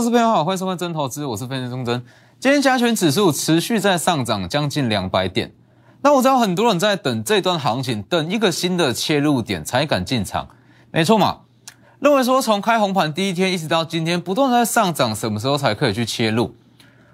[0.00, 2.02] 各位投资朋友好，欢迎收看真投资，我是分析钟真。
[2.38, 5.52] 今天加权指数持续在上涨，将近两百点。
[6.00, 10.48] 那我知道很多人在等这段行情，等一个新的切入点才敢进场，
[10.90, 11.40] 没错嘛？
[11.98, 16.54] 认为说从开红盘第一天一直到今天不断在上涨，什么时候才可以去切入？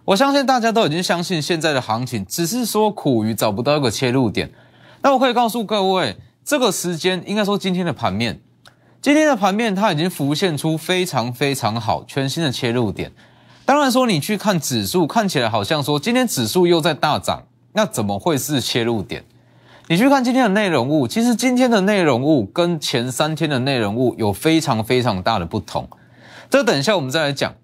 [0.04, 4.52] 我相信大家都已经相信现在的行情，只是说苦于找不到一个切入点。
[5.02, 8.40] 那我可以告诉各位，这个时间应该说今天的盘面。
[9.06, 13.12] 今天的盘面，它已经浮现出非常非常好全新的切入点。
[13.64, 19.22] 当然说，你去看指数，看起来好像说今天指数又在大涨，那怎么会是切入点？
[19.86, 25.88] 你去看今天的内容物，其实今天的内容物跟前三天的内容物有非常非常大的不同。
[26.50, 27.54] 这等一下我们再来讲。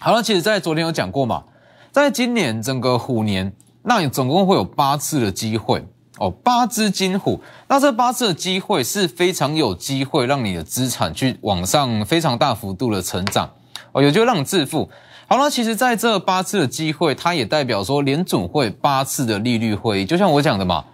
[0.00, 1.44] 好了，其实在昨天有讲过嘛，
[1.92, 5.86] 在今年整个虎年，那你总共会有八次的机会。
[6.18, 13.48] 哦，八只金虎，那这八次的机会是非常有机会让你的资产去往上非常大幅度的成长，
[13.92, 14.90] 哦，有机会让你致富。
[15.28, 20.84] 好了，其实在这八次的机会，它也代表说联准会八次的利率会议，就像我讲的嘛，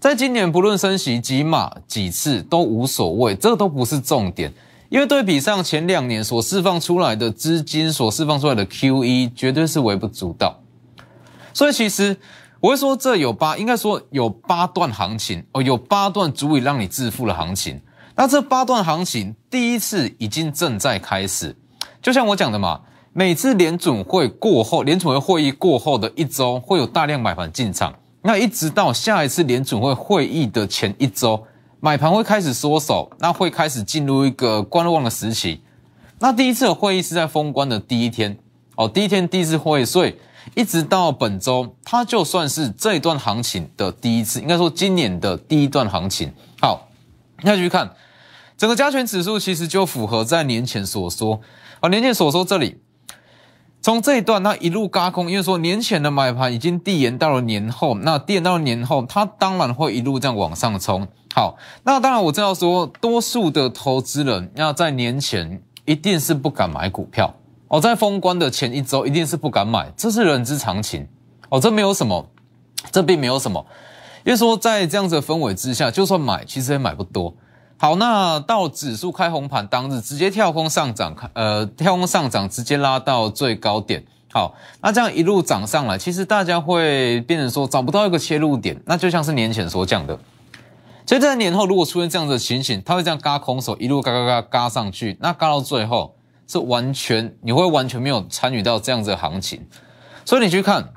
[0.00, 4.52] 在今年不论升息几码几次都无所谓，这都不是重点，
[4.88, 10.58] 因为对比上前两年所释放出来的资金所释放出来的 QE，绝对是微不足道，
[11.54, 12.16] 所以其实。
[12.62, 17.80] 我会说，这有八，应该说有八段行情哦，有八段足以让你致富的行情。
[18.14, 21.56] 那这八段行情，第一次已经正在开始。
[22.00, 22.80] 就像我讲的嘛，
[23.12, 27.92] 每次联准会过后，联准会会议过后的一周，会有大量买盘进场。
[28.22, 31.44] 那一直到下一次联准会会议的前一周，
[31.80, 35.60] 买盘会开始缩手，那会开始进入一个观望的时期。
[36.20, 38.38] 那第一次的会议是在封关的第一天
[38.76, 40.14] 哦，第一天第一次会议，所以。
[40.54, 46.32] 一直到本周，它就算是这一段行情的第一次，应该说今年的第一段行情。
[46.60, 46.88] 好，
[47.42, 47.92] 那继续看
[48.56, 51.40] 整个加权指数，其实就符合在年前所说
[51.80, 52.80] 啊，年前所说这里，
[53.80, 61.08] 从这一段它一路嘎空，因为说年前的买盘已经递延到了年后，那递延到了年后，它当然会一路这样往上冲。
[61.34, 67.34] 好，那当然我知道说，多数的投资人要在年前一定是不敢买股票。
[67.72, 71.08] 哦，在封关的前一周，一定是不敢买，这是人之常情。
[71.48, 72.28] 哦，这没有什么，
[72.90, 73.64] 这并没有什么，
[74.26, 77.34] 因为说在这样子的氛围之下，就算买，其实也买不多。
[77.78, 84.04] 好，那到指数开红盘当日，直接跳空上涨，呃，跳空上涨，直接拉到最高点。
[84.30, 90.18] 好，那这样一路涨上来，其实大家会变成说找不到一个切入点，那就像是年前所讲的，
[91.06, 96.14] 所以在年后如果出现这样子的情形，它会这样嘎空手，一路嘎嘎嘎嘎上去，那嘎到最后。
[96.52, 99.66] 是完全，你会完全没有参与到这样子的行情，
[100.26, 100.92] 所以你去看，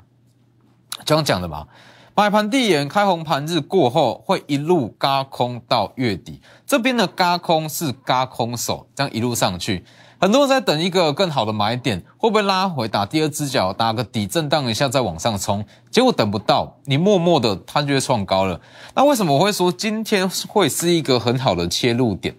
[1.06, 1.66] 刚刚讲的嘛，
[2.14, 9.82] 买盘递延，开红盘日过后会一路嘎空到月底，这边的嘎空是嘎空手，这样一路上去，
[10.20, 18.60] 很多人在等一个更好的买点，会不会拉回打第二只脚，打个底震荡一下再往上冲，结果等不到，你默默的它就会创高了。
[18.94, 22.36] 那为什么我会说今天会是一个很好的切入点？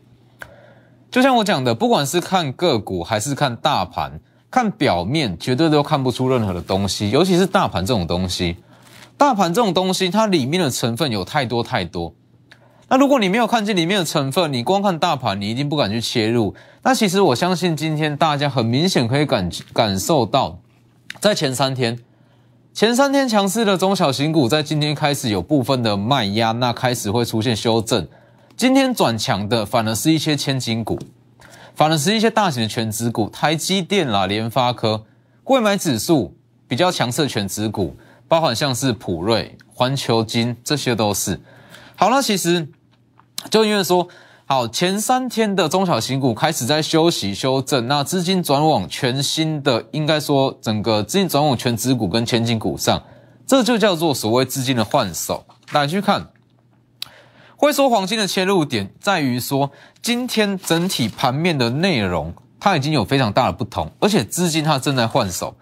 [1.10, 4.20] 就像我讲的，不管是看个股还是看大盘，
[4.52, 7.10] 看表面绝对都看不出任何的东西。
[7.10, 8.58] 尤其是大盘这种东西，
[9.16, 12.14] 大盘这种东西，它里面的成分有太多太多。
[12.90, 16.54] 那如果你没有看见里面的成分，你光看大盘，你一定不敢去切入。
[16.84, 20.60] 那其实我相信，今天大家很明显可以感感受到，
[21.20, 22.00] 在前三天，
[22.74, 28.08] 前三天强势的中小型股，在今天开始有部分的卖压，那开始会出现修正。
[28.58, 30.98] 今天转强的反而是一些千金股，
[31.76, 35.04] 反而是一些大型的全指股，台积电啦、联发科、
[35.44, 36.36] 贵买指数
[36.68, 37.96] 比较强势的全指股，
[38.28, 41.40] 包含像是普瑞、环球金，这些都是。
[41.96, 42.68] 好了，其实
[43.52, 44.08] 就因为说，
[44.48, 53.04] 好前三天的中小型股开始在休息修正，那资金转往全新的，应该说整个资金转往全指股跟千金股上，
[53.46, 55.46] 这就叫做所谓资金的换手。
[55.72, 56.28] 大家去看。
[57.60, 59.72] 会说黄金的切入点在于说，
[60.04, 65.58] 今天整体盘面的内容它已经有非常大的不同，而且资金它正在换手。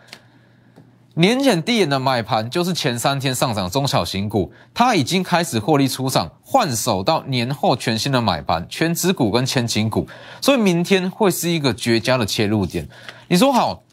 [1.13, 10.05] 年前低点的买盘就是前三天上涨中小型股，它已经开始获利出场，换手到年后全新的买盘，全指股跟千金股，
[10.41, 12.89] 所以明天会是一个绝佳的切入点。
[13.29, 13.83] 你说好，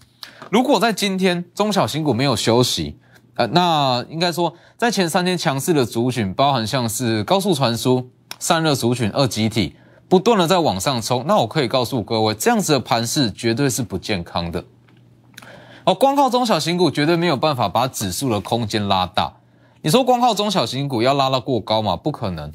[0.50, 2.96] 如果在今天中小型股没有休息？
[3.34, 9.74] 呃，那应该说，在前三天强势的族群，包含像是高速传输、散热族群、二极体，
[10.06, 11.24] 不断的在往上冲。
[11.26, 14.62] 那我可以告诉各位，这样子的盘势绝对是不健康的。
[15.84, 19.32] 哦，光靠中小型股绝对没有办法把指数的空间拉大。
[19.80, 21.96] 你说光靠中小型股要拉到过高吗？
[21.96, 22.52] 不可能。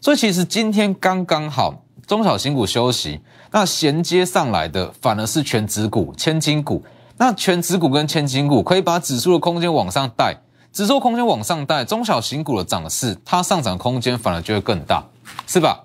[0.00, 3.20] 所以其实今天刚刚好，中小型股休息，
[3.52, 6.82] 那衔接上来的反而是全指股、千金股。
[7.16, 10.36] 那全指股跟千金股可以把指数的空间往上带，
[10.72, 15.04] 指数空间往上带，中小型股的涨势，它上涨空间反而就会更大，
[15.46, 15.84] 是吧？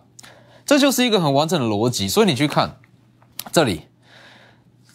[0.66, 2.08] 这就是一个很完整的逻辑。
[2.08, 2.78] 所以你去看
[3.52, 3.84] 这里，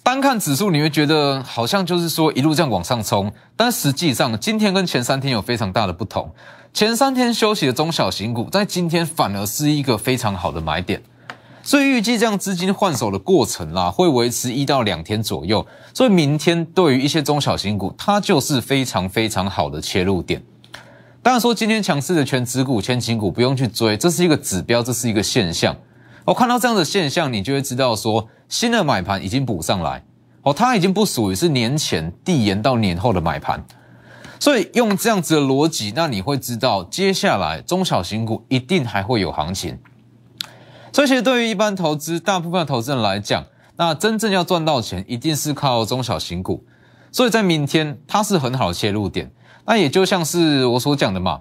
[0.02, 6.32] 单看指数，你会觉得好像就是说一路这样往上冲，但实际上今天跟前三天有非常大的不同。
[6.72, 11.00] 前三天休息的中小型股，在今天反而是一个非常好的买点。
[11.66, 15.66] 所以预计这样资金换手的过程啦，会维持一到两天左右。
[15.94, 20.42] 所以明天对于一些中小型股，它就是非常非常好的切入点。
[21.22, 25.74] 当然说今天强势的全指股、千金股不用去追，这是一个指标，这是一个现象。
[26.26, 30.04] 我看到这样的现象，你就会知道说新的买盘已经补上来。
[30.42, 33.64] 哦，它已经不属于是年前递延到年后的买盘。
[34.38, 39.78] 所以用这样子的逻辑，那你会知道接下来中小型股一定还会有行情。
[40.94, 43.44] 所以，其实对于一般投资、大部分投资人来讲，
[43.74, 46.64] 那真正要赚到钱，一定是靠中小型股。
[47.10, 49.28] 所以在明天，它是很好的切入点。
[49.66, 51.40] 那也就像是我所讲的嘛，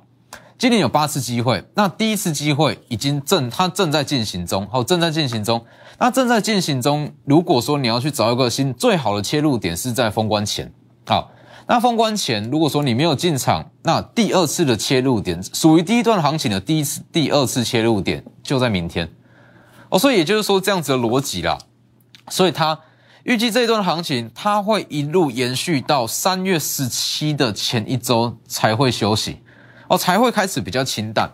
[0.57, 5.63] 今年有八次机会，那第一次机会已经正，它正在进行中，好，正在进行中。
[5.99, 10.73] 那正在进行中，如果说你要去找一个新最好的切入点，是在封关前，
[11.05, 11.29] 好，
[11.67, 19.07] 那封关前，如果说你没有进场，那第二次的切入点，属于第一段行情的第一次、第二次切入点，就在明天。
[19.93, 21.55] 哦，所以也就是说这样子的逻辑啦，
[22.27, 22.79] 所以他
[23.25, 29.37] 预计这一段行情，它会一路延续到三月十七的前一周才会休息，
[29.87, 31.29] 哦，才会开始比较清淡。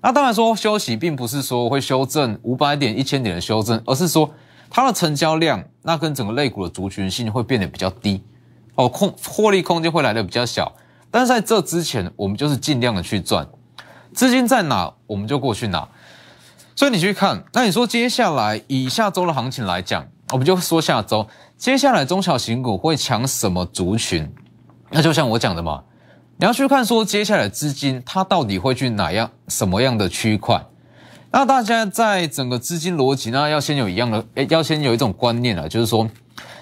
[0.00, 4.32] 那当然说休息，并不是说会修正五百点、一千点的修正，而是说
[4.70, 8.22] 它的成交量，那跟整个类股的族群性会变得比较低，
[8.76, 10.72] 哦，空获利空间会来的比较小。
[11.10, 13.48] 但是在这之前，我们就是尽量的去赚，
[14.14, 15.88] 资金在哪，我们就过去拿。
[16.80, 21.28] 所以你去看，那你说接下来以下周的行情来讲，我们就说下周
[21.58, 24.26] 接下来中小型股会抢什么族群？
[24.88, 25.82] 那就像我讲的嘛，
[26.38, 30.64] 你要去看说接下来资金它到底会去哪样什么样的区块？
[31.30, 36.08] 那大家在整个资金逻辑呢，要先有一样的，诶，要先有一种观念啊，就是说，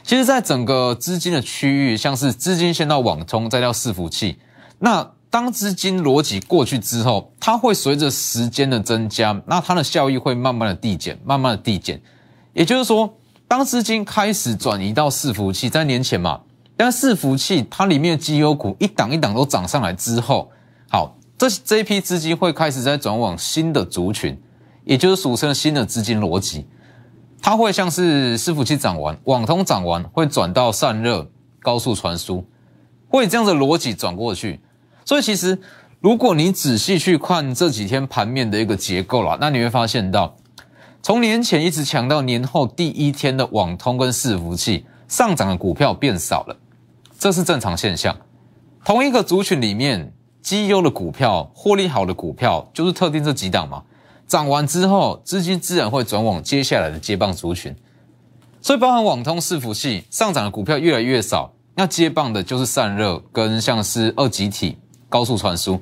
[0.03, 4.41] 其实在整个资金的区域，像是资金先到网通，再到伺服器，
[4.81, 5.13] 那。
[5.31, 12.01] 当资金逻辑过去之后，它会随着时间的增加，那它的效益会慢慢的递减，慢慢的递减。
[12.55, 13.15] 也就是说，
[13.47, 16.41] 当资金开始转移到伺服器，在年前嘛，
[16.77, 20.51] 但伺服器它里面的绩优股一档一档都涨上来之后，
[20.89, 24.41] 好，这这一批资金会开始在转往新的族群，
[24.85, 26.67] 也就是俗称新的资金逻辑。
[27.43, 32.45] 它会像是伺服器涨完，网通涨完，会转到散热、高速传输，
[33.09, 34.61] 会这样的逻辑转过去。
[35.09, 35.59] 所以其实，
[36.03, 40.37] 如果你仔细去看这几天盘面的一个结构啦，那你会发现到，
[41.03, 46.55] 从年前一直强到年后第一天的网通跟伺服器上涨的股票变少了，
[47.19, 48.15] 这是正常现象。
[48.85, 50.13] 同一个族群里面，
[50.43, 53.83] 绩优的股票、获利好的股票，就是特定这几档嘛，
[54.27, 57.75] 涨完之后，资金自然会转往接下来的接棒族群。
[58.61, 64.77] 所以，包含网通、伺服器上涨的股票越来越少，那接棒的就是散热跟像是二极体。
[65.09, 65.81] 高速传输，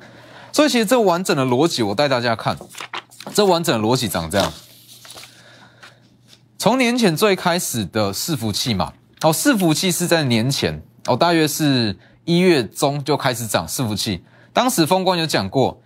[0.52, 2.56] 所以其实这完整的逻辑，我带大家看，
[3.35, 4.52] 这完整的逻辑长这样。
[6.59, 8.92] 从年前最开始的伺服器嘛，
[9.23, 14.25] 哦，伺服器是在年前，哦，大约是一月中就开始涨伺服器。
[14.52, 15.80] 当时封关有讲过，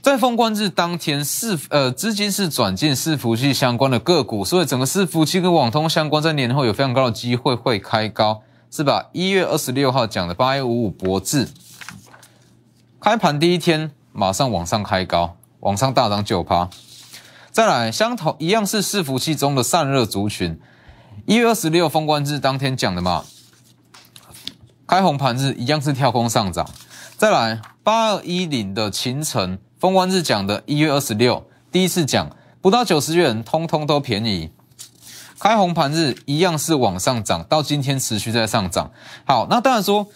[0.00, 9.10] 在封关日当天，伺呃资金是转进伺服器相关的个股，所以整个伺服器跟网通相关，在年后有非常高的机会会开高，是吧？
[9.12, 11.46] 一月二十六号讲的八一五五博智。
[13.00, 16.68] 开盘第一天马上往上开高，往上大涨九趴。
[17.50, 20.60] 再来，相同一样是伺服器中的散热族群，
[21.24, 23.24] 一月二十六封关日当天讲的嘛，
[24.86, 26.68] 开红盘日一样是跳空上涨。
[27.16, 34.50] 再来，八二一零的秦城封关日讲的，一月二十六第一次讲不到九十元，通通都便宜。
[35.38, 38.90] 开红盘日一样是往上涨，到今天持续在上涨。
[39.24, 40.06] 好，那当然说。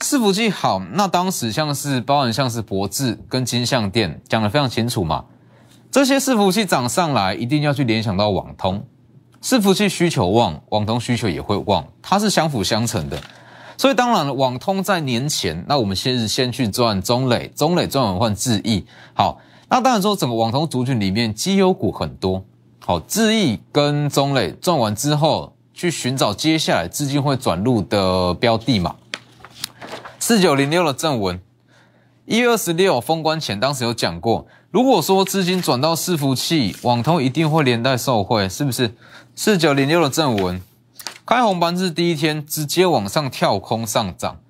[0.00, 5.24] 伺服器好，那当时像是包含像是博智跟金相店讲的非常清楚嘛，
[5.90, 8.84] 这些伺服器涨上来，一定要去联想到网通，
[9.42, 13.18] 伺服器需求旺，网通需求也会旺，它是相辅相成的。
[13.78, 18.84] 所以当然了，网通在年前，那我们先是先去赚中磊，中磊赚完换智毅，
[19.14, 19.38] 好，
[19.68, 22.44] 那当然说整个网通族群里面绩优股很多，
[22.84, 28.94] 好，智毅跟中磊赚完之后，去寻找接下来资金会转入的标的嘛。
[30.28, 31.40] 四九零六的正文，
[32.24, 38.92] 一月二十六封关前，当时有讲过，如果说资金转到伺服器，网通一定会连带受惠，是不是？
[39.36, 40.60] 四九零六的正文，
[41.24, 44.40] 开红盘是第一天直接往上跳空上涨。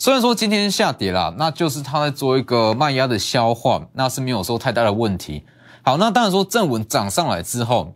[0.00, 5.44] 虽然说今天下跌啦，那就是它在做一个卖压的消化，那是没有说太大的问题。
[5.82, 7.94] 好，那当然说正文涨上来之后，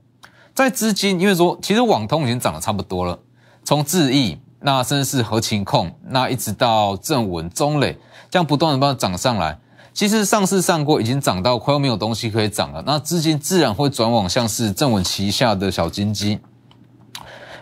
[0.54, 3.18] 在资金，因为说其实网通已经涨得差不多了，
[3.64, 7.96] 从智易，那甚至是合情控，那一直到正稳、中磊，
[8.30, 9.58] 这样不断的帮它涨上来。
[9.92, 16.38] 其实上市上过，已经涨到快要没有东西可以涨了，那资金自然会转往像是正稳旗下的小金鸡，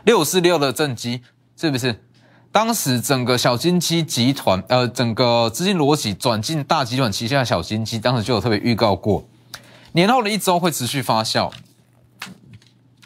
[0.05, 1.23] 六五四六的正基，
[1.57, 2.03] 是不是？
[2.53, 9.25] 当时整个小金鸡集团，呃，整个资金逻辑转进大集团旗下的小金鸡，当时就有特别预告过，
[9.93, 11.51] 年后的一周会持续发酵，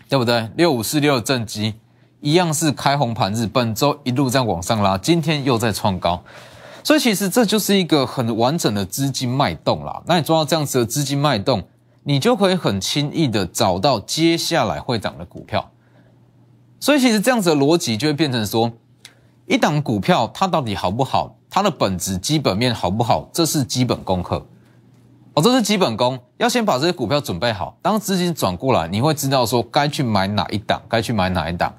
[0.08, 0.48] 对不对？
[0.56, 1.74] 六五四六的正基
[2.20, 6.22] 一样是开红盘日，本周一路在往上拉，今天又在创高，
[6.84, 10.02] 所以其实这就是一个很完整的资金脉动啦。
[10.06, 11.62] 那你抓到这样子的资金脉动，
[12.04, 15.70] 你就可以很轻易的找到接下来会涨的股票。
[16.78, 18.72] 所以其实这样子的逻辑就会变成说。
[19.46, 21.34] 一档股票它到底好不好？
[21.50, 23.28] 它的本质基本面好不好？
[23.32, 24.46] 这是基本功课
[25.34, 26.16] 哦，这是基本功。
[26.36, 31.74] 要先把这些股票准备好，当资金转过来，你会知道说该去买哪一档，该去买哪一档。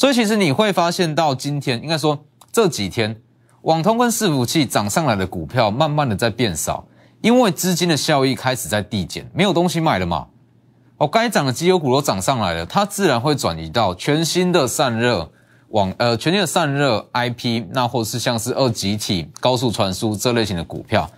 [0.00, 2.18] 所以其实你会发现到今天，应该说
[2.50, 3.14] 这几天，
[3.60, 6.86] 网通跟伺服器涨上来的股票，慢慢的在变少，
[7.20, 10.26] 因为资金的效益开始在递减，没有东西卖了嘛。
[10.96, 15.30] 哦，该涨的绩优股都涨上来了，它自然会转移到全新的散热。
[15.68, 21.10] 网呃，全新的散热 IP，那或是像是二极体、高速传输这类型的股票，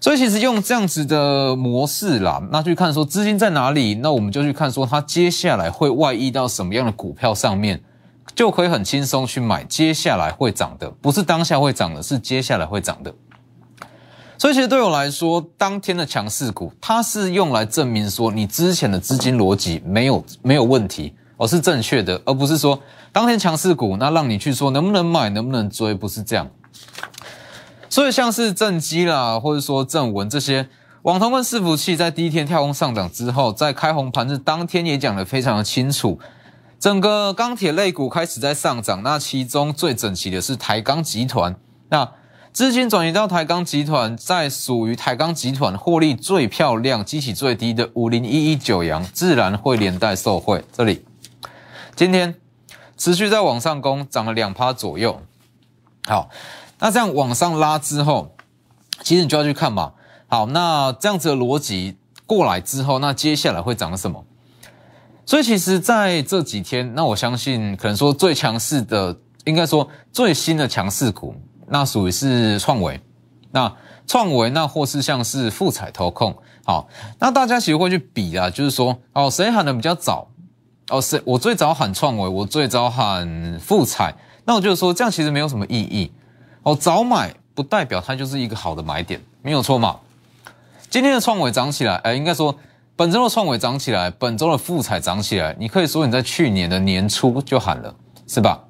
[0.00, 7.80] 所以其实用这样子的模式啦，那去看说资金在哪里，那我们就去看说它接下来会外溢到什么样的股票上面，
[8.34, 13.14] 就可以很轻松去买接下来会涨的，不是当下会涨的，是接下来会涨的。
[14.38, 21.14] 所以其实对我来说，当天的强势股，它是用来证明说你之前的资金逻辑没有没有问题。
[21.38, 26.48] 而是正确的，而不是说当天强势股，那让你去说能不能买，能不能追，不是这样。
[27.88, 30.68] 所以像是正基啦，或者说正文这些
[31.02, 36.20] 网通跟伺服器，在第一天跳空上涨之后，在开红盘日当天也讲得非常的清楚，
[36.82, 41.54] 整个钢铁类股开始在上涨，那其中最整齐的是台钢集团，
[41.90, 42.10] 那
[42.52, 50.64] 资金转移到台钢集团，在属于台钢集团获利最漂亮、激起最低的五零一一九阳，自然会连带受惠。
[50.72, 51.04] 这里。
[51.94, 52.34] 今天
[52.96, 55.22] 持续在往上攻，涨了两趴左右。
[56.08, 56.30] 好，
[56.80, 58.34] 那这样往上拉之后，
[59.04, 59.92] 其实你就要去看嘛。
[60.26, 61.96] 好，那这样子的逻辑
[62.26, 64.24] 过来之后，那接下来会涨什么？
[65.24, 71.34] 所以其实在这几天，那我相信可能说最强势的，应该说最新的强势股，
[71.68, 73.00] 那属于是创维。
[73.52, 73.72] 那
[74.06, 76.34] 创维，那或是像是富彩投控。
[76.64, 76.88] 好，
[77.18, 80.28] 那大家其实会去比啊，就是说哦，谁喊的比较早？
[80.88, 84.14] 哦，是我最早喊创维，我最早喊富彩，
[84.44, 86.10] 那我就说这样其实没有什么意义。
[86.62, 89.96] 哦，早买不代表它就是一个好的买点，没有错嘛。
[90.90, 92.54] 今天的创维涨起来，哎，应该说
[92.94, 97.94] 本周的创伟涨起来，本周的富彩涨起来，你可以说你在去年的年初就喊了，
[98.26, 98.64] 是吧？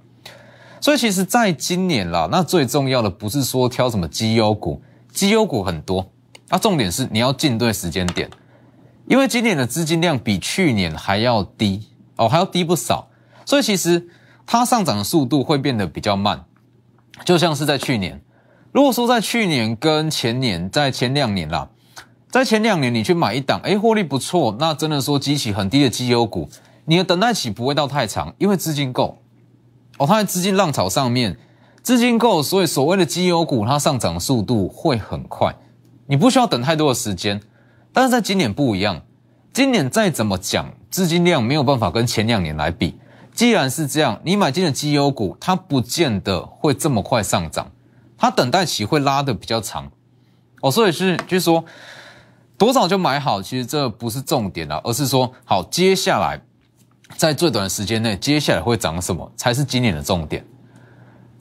[0.81, 4.81] 所以其实在今年啦，那最重要的不是说挑什么绩优股，
[5.13, 6.11] 绩优股很多，
[6.49, 8.29] 那重点是你要进对时间点，
[9.07, 11.89] 因为今年的资金量比去年还要低。
[12.17, 13.09] 哦，还要低不少，
[13.47, 14.07] 所以其实
[14.47, 16.45] 它上涨的速度会变得比较慢，
[17.25, 18.21] 就像是在去年。
[18.71, 21.71] 如果说在去年跟前年，在前两年啦，
[22.33, 26.49] 在前两年你去买一档，哎，获利不错，那真的说激起很低的绩优股，
[26.87, 29.19] 你的等待期不会到太长，因为资金够。
[29.99, 31.37] 哦，它在资金浪潮上面，
[31.83, 35.55] 资金够，所以所谓的绩优股它上涨速度会很快，
[36.07, 37.39] 你不需要等太多的时间。
[37.93, 39.03] 但是在今年不一样。
[39.53, 42.99] 今年再怎么讲，资金量没有办法跟前两年来比。
[43.35, 47.71] 既然是这样，你买进的绩优股，它不见得会这么快上涨，
[48.17, 49.93] 它等待期会拉的比较长。
[50.63, 51.63] 哦，所以是就是说，
[52.59, 56.41] 多少就买好，其实这不是重点了，而是说，好，接下来
[57.17, 60.45] 在最短的时间内，接下来会涨什么才是今年的重点。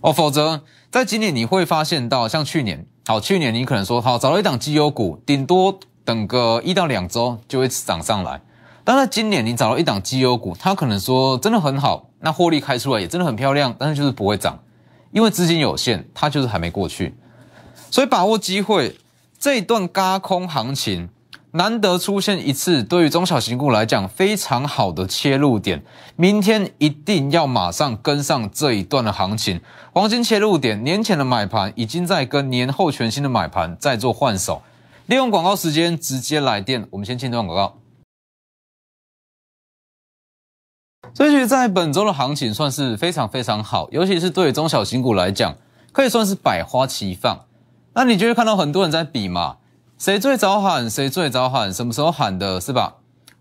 [0.01, 5.80] 哦，否则在今年你会发现到，像去年，好，去年你可能说，好，找了一档绩优股，顶多。
[6.03, 8.41] 等个一到两周就会涨上来，
[8.84, 14.60] 但在今年你找到一档绩优股，它可能说真的很好，那获利开出来也真的很漂亮，但是就是不会涨，
[15.12, 17.15] 因为资金有限，它就是还没过去，
[17.91, 18.98] 所以把握机会，
[19.42, 21.10] 这一段嘎空行情
[21.54, 25.84] 难得出现一次，对于中小型股来讲非常好的切入点，
[26.16, 29.60] 明天一定要马上跟上这一段的行情，
[29.94, 34.62] 黄金切入点，年前的买盘已经在跟年后全新的买盘在做换手。
[35.08, 37.80] 利用广告时间直接来电，我们先进段广告。
[41.16, 45.58] 所以在本周的行情算是非常非常好，尤其是对中小型股来讲，
[45.92, 47.48] 可以算是百花齐放。
[47.94, 49.58] 那你就会看到很多人在比嘛，
[49.98, 52.96] 谁最早喊，谁最早喊，什么时候喊的，是吧？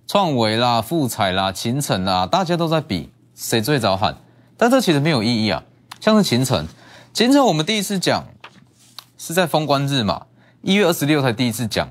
[0.06, 4.16] 创维啦、富彩啦、秦城啦，大家都在比谁最早喊，
[4.56, 5.62] 但这其实没有意义啊。
[6.00, 6.66] 像是秦城，
[7.12, 8.26] 秦城我们第一次讲
[9.16, 10.26] 是在封关日嘛，
[10.62, 11.88] 一月二十六才第一次讲，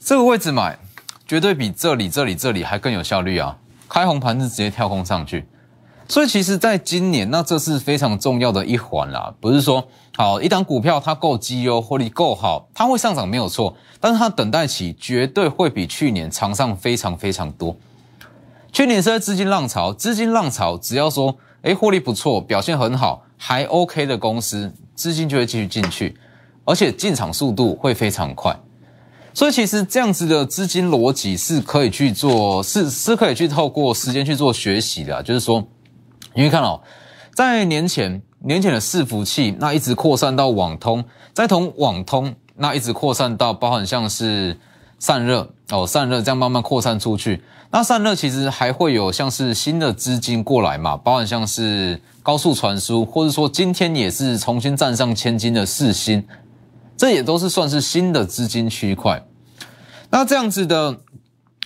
[0.00, 0.78] 这个位置买
[1.26, 3.58] 绝对比这里、这里、这里还更有效率啊！
[3.88, 5.46] 开红盘日直接跳空上去，
[6.08, 9.34] 所以其实在今年，那这是非常重要的一环啦。
[9.40, 9.86] 不是说
[10.16, 17.76] 好一档股票它够绩优，获利够好，它会上涨没有错，但是它等待期绝对会比去年长上非常非常多。
[18.72, 21.36] 去年是在资金浪潮，资金浪潮只要说。
[21.62, 26.16] 哎，获利不错，表现很好，还 OK 的公司，资金就会继续进去，
[26.64, 28.56] 而且进场速度会非常快。
[29.34, 35.20] 所以其实这样子的资金逻辑是可以去做，是是可以去透过时间去做学习的。
[35.24, 35.66] 就是说，
[36.36, 36.82] 你会看哦，
[37.34, 41.02] 在年前年前的伺服器，那一直扩散到网通，
[41.32, 44.58] 再从网通那一直扩散到包含像是
[44.98, 47.42] 散热哦，散热这样慢慢扩散出去。
[47.70, 56.22] 那散热其实还会有像是新的资金过来嘛，包含像是高速传输，或者说今天也是重新站上千金的四星，
[56.98, 59.24] 这也都是算是新的资金区块。
[60.10, 60.98] 那这样子的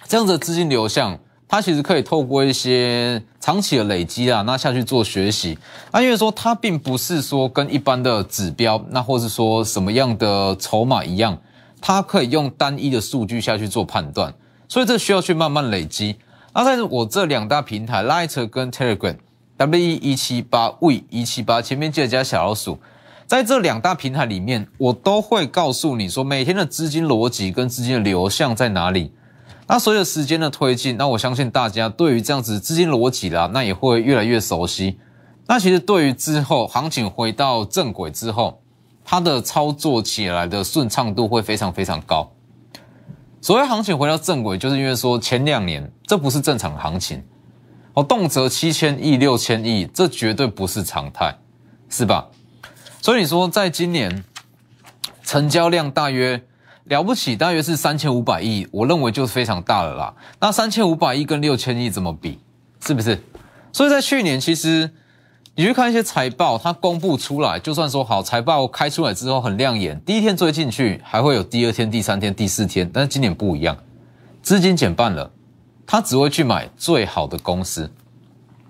[0.06, 1.18] 这样子的资金流向，
[1.52, 5.58] 它其实可以透过一些长期的累积啊，那下去做学习。
[5.90, 11.36] 那因为说它并不是说跟一般的指标，那或是说什么样的筹码一样，
[11.80, 14.32] 它可以用单一的数据下去做判断。
[14.68, 16.14] 所以这需要去慢慢累积。
[16.54, 22.78] 那在我这两大平台，Lighter 跟 Telegram，W E 一七八 V 一七八，前面记得加小老鼠。
[23.26, 29.10] 在这两大平台里面，我都会告诉你说，每天的资金逻辑跟资金的流向在哪里。
[29.72, 34.98] 那随着时间的推进，那我相信大家对于这样子资金逻辑啦，那也会越来越熟悉。
[35.46, 38.60] 那其实对于之后行情回到正轨之后，
[39.04, 42.28] 它的操作起来的顺畅度会非常非常高。
[43.40, 47.22] 所谓行情回到正轨，就是因为说前两年这不是正常行情，
[47.94, 51.38] 哦，动辄七千亿、六千亿，这绝对不是常态，
[51.88, 52.26] 是吧？
[53.00, 54.24] 所以你说在今年
[55.22, 56.42] 成交量大约
[56.84, 60.14] 了不起，大约是三千五百亿，我认为就是非常大了啦。
[60.40, 62.38] 那三千五百亿跟六千亿怎么比？
[62.84, 63.22] 是不是？
[63.72, 64.90] 所以在去年其实。
[65.56, 72.88] 你去看一些财报，它公布出来，就算说好财报开出来之后很亮眼，第一天追进去，还会有第二天、第三天、第四天。
[72.90, 73.76] 但是今年不一样，
[74.42, 75.30] 资金减半了，
[75.86, 77.90] 他只会去买最好的公司。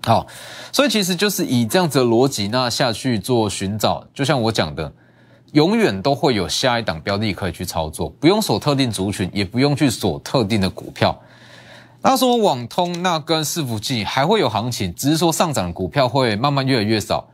[0.03, 0.27] 好，
[0.73, 4.91] 所以其实就是以这样子的逻辑那下去做寻找，就像我讲的，
[5.51, 11.17] 永远都会有下一档标的可以去操作，不用锁特定族群，也不用去锁特定的股票。
[12.01, 17.27] 那说网通那跟伺服器还会有行情，只是说上涨的股票会慢慢越来越少。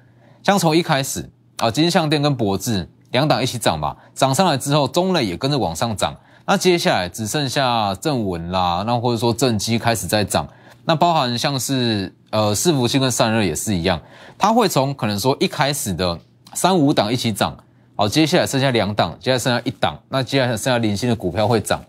[0.43, 6.15] 像从一开始啊，金相电跟博智两档一起涨嘛，涨上来之后，中磊也跟着往上涨。
[6.45, 10.47] 那接下来只剩下正文啦，那或者说正基开始在涨。
[10.86, 14.01] 那包含像是呃伺服器跟散热也是一样，
[14.38, 16.17] 它会从可能说一开始的
[16.53, 17.58] 三五档一起涨，
[17.99, 21.83] 好，接下来剩下两档，接下来剩下一档，那接下来剩下零星的股票会涨，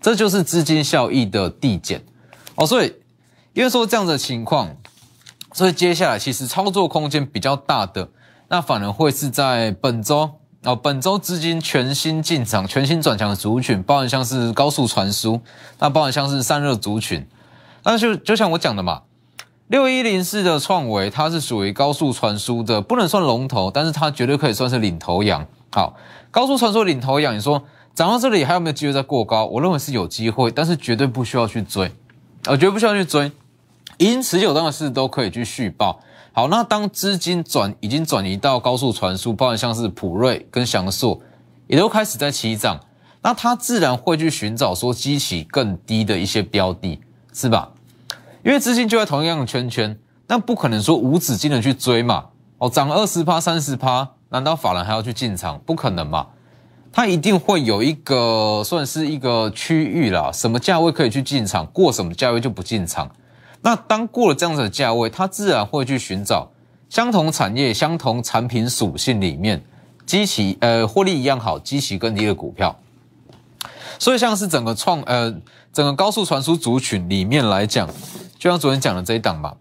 [0.00, 2.00] 这就是资金效益的递减。
[2.54, 2.94] 哦，所以
[3.54, 4.76] 因为说这样的情况，
[5.52, 8.08] 所以接下来其实操作空间比较大的，
[8.46, 10.30] 那反而会是在本周
[10.62, 15.40] 哦，本周资金全新进场、全新转强的族群，包含像是高速传输，
[15.80, 17.26] 那包含像是散热族群，
[17.82, 19.02] 那就就像我讲的嘛，
[19.68, 25.46] 六一零四的创维，它是属于高速传输的，不能算龙头，但是它绝对可以算是领头羊。
[25.70, 25.94] 好，
[26.30, 27.62] 高速传输领头羊，你说
[27.94, 29.44] 涨到这里还有没有机会再过高？
[29.44, 31.92] 我认为是有机会，但是绝对不需要去追。
[32.46, 33.30] 我觉得不需要去追，
[33.98, 36.00] 已经持有的是都可以去续报。
[36.32, 41.20] 好，那当资金转已经转移到高速传输，包含像是普瑞跟翔硕，
[41.66, 42.80] 也都开始在起涨，
[43.20, 46.98] 那它自然会去寻找说激起更低的一些标的，
[47.34, 47.70] 是吧？
[48.48, 49.94] 因为资金就在同一样的圈圈，
[50.26, 52.24] 那不可能说无止境的去追嘛。
[52.56, 55.60] 哦，涨二十趴、三十趴，难道法人还要去进场？
[55.66, 56.28] 不可能嘛。
[56.90, 63.10] 它一定会有一个算是一个区域啦，什么价位可以去进场，过什么价位就不进场。
[63.60, 66.50] 那当过了这样子的价位，它自然会去寻找
[66.88, 69.62] 相同产业、相同产品属性里面，
[70.06, 72.74] 基期呃获利一样好、基期更低的股票。
[73.98, 75.30] 所以像是整个创呃
[75.70, 77.86] 整个高速传输族群里面来讲，
[78.38, 79.56] 就像昨天讲的这一档嘛。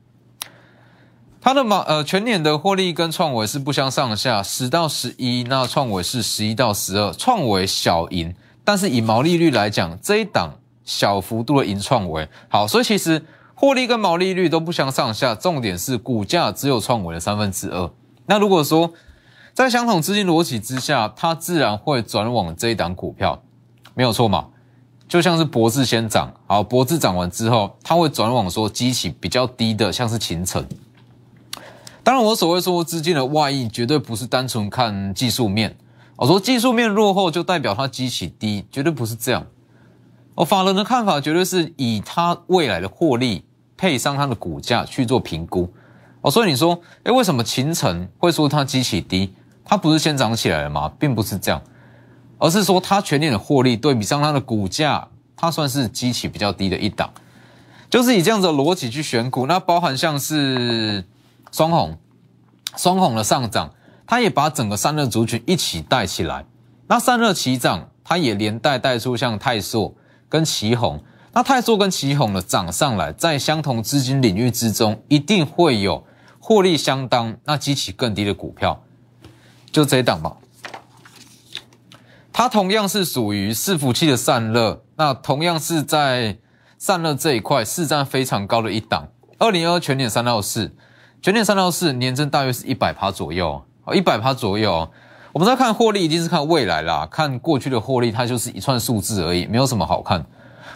[1.40, 8.36] 它的毛呃全年的获利跟创维是不相上下，十到十一，那创维是十一到十二，创维小赢，
[8.66, 13.24] 但是以毛利率来讲，这一档小幅度的赢创维好，所以其实
[13.56, 17.90] 获利跟毛利率都不相上下，重点是股价只有创维的三分之二。
[18.26, 18.92] 那如果说
[19.54, 23.42] 在相同资金逻辑之下，它自然会转往这一档股票，
[23.94, 24.48] 没有错嘛？
[25.08, 30.66] 就像是博智先涨，好，博智涨完之后，它会转往说激起比较低的，像是秦城。
[32.04, 35.76] 当然，我所谓说资金的外溢，绝对不是单纯看技术面。
[36.16, 39.46] 我说技术面落后，就代表它激起低，绝对不是这样。
[40.36, 43.44] 我法人的看法，绝对是以它未来的获利
[43.76, 45.72] 配上它的股价去做评估。
[46.22, 49.34] 哦，所以你说，哎，为什么秦城会说它激起低？
[49.64, 50.92] 它不是先涨起来了吗？
[51.00, 51.62] 并不是这样，
[52.38, 57.10] 而是说它全年的获利对比上它的股价，它算是激起比较低的一档。
[57.90, 61.04] 就是以这样子的逻辑去选股，那包含像是
[61.52, 61.98] 双红，
[62.76, 63.74] 双红的上涨，
[64.06, 66.46] 它也把整个散热族群一起带起来。
[66.88, 69.94] 那散热齐涨，它也连带带出像泰硕。
[70.30, 76.06] 跟旗红，那泰硕跟旗红的涨上来，在相同资金领域之中，一定会有
[76.38, 78.84] 获利相当、那激起更低的股票，
[79.72, 80.36] 就这一档吧。
[82.38, 86.38] 它同样是属于伺服器的散热，那同样是在
[86.78, 89.08] 散热这一块市占非常高的一档。
[89.40, 90.72] 二零二全年三到四，
[91.20, 94.88] 全年三到四年增大约是一百趴左右，哦，一百趴左右。
[95.34, 97.08] 我们在看获利，一定是看未来啦。
[97.10, 100.24] 看过去的获利，它就是一串数字而已，没有什么好看。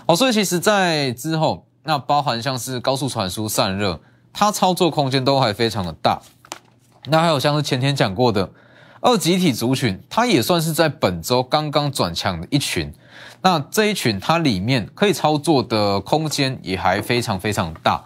[0.08, 4.02] 哦，所以其实，在之后，那包含像是高速传输、散热，
[4.34, 6.19] 它操作空间都还非常的大。
[7.06, 8.50] 那还有像是前天讲过的
[9.02, 12.94] 二集体族群，它也算是在本周刚刚转强的一群。
[13.42, 18.04] 那这一群，它里面可以操作的空间也还非常非常大。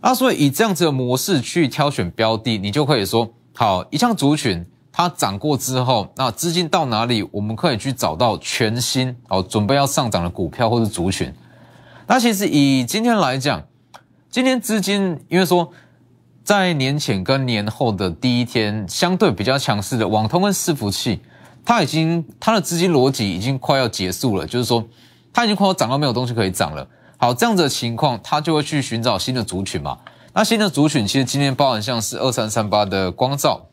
[0.00, 4.64] 那所以以这样子的模式去挑选标的，你就可以说，好，一项族群。
[4.90, 11.32] 它涨过之后，那资金到哪里，我们可以去找到全新哦，准备要上涨的股票或者族群。
[12.08, 13.62] 那其实以今天来讲，
[14.28, 15.70] 今天资金因为说
[16.48, 21.20] 在年前跟年后的第一天相对比较强势的网通跟伺服器，
[21.62, 24.82] 它已经它的资金逻辑已经快要结束了，就是说
[25.30, 26.88] 它已经快要涨到没有东西可以涨了。
[27.18, 29.98] 好，这样子的情况，它就会去寻找新的族群嘛。
[30.32, 33.66] 那新的族群其实今天包含像是二三三八的光照。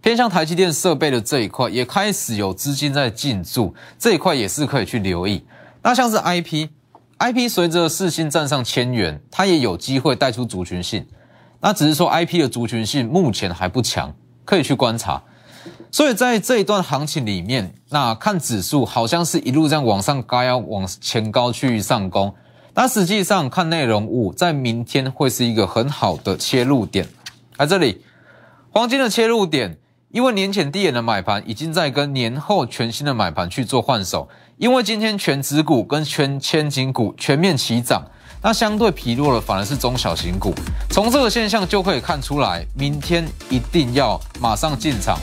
[0.00, 5.44] 偏向台积电设备的这一块也开始有资金在进驻，这一块也是可以去留意。
[5.82, 11.04] 那像是 IP，IP 随着四星站上千元，它也有机会带出族群性。
[11.60, 15.22] 那只是说 IP 的族群性目前还不强，可以去观察。
[15.90, 22.34] 所以在这一段行情里面，那看指数好像是一路这样往上高，要往前高去上攻。
[22.74, 27.06] 那实际上看内容物，在明天会是一个很好的切入点。
[27.56, 28.02] 在这里，
[28.70, 29.78] 黄金的切入点。
[30.10, 38.02] 因为年前低点的买盘已经在跟年后全新的买盘去做换手，因为今天全指股跟全千金股全面齐涨，
[38.42, 40.54] 那相对疲弱的反而是中小型股。
[40.90, 45.18] 从这个现象就可以看出来，明天一定要马上进场。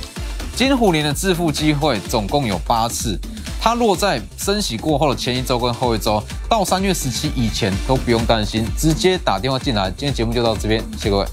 [0.56, 3.20] 金虎年的致富机会总共有八次，
[3.62, 9.90] 它落在升息过后的前一周跟后一周，到三月十七以前都不用担心，直接打电话进来。
[9.92, 11.26] 今天节目就到这边，谢谢各位。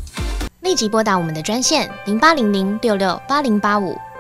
[0.62, 3.97] 立即拨打我们的专线零八零零六六八零八五